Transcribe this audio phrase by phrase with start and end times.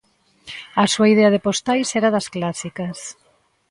[0.81, 2.97] A súa idea de postais era das clásicas.